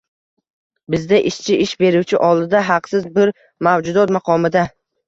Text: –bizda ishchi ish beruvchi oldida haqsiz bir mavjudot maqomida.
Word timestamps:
–bizda 0.95 1.19
ishchi 1.31 1.59
ish 1.67 1.75
beruvchi 1.83 2.23
oldida 2.31 2.65
haqsiz 2.73 3.09
bir 3.21 3.37
mavjudot 3.71 4.17
maqomida. 4.19 4.71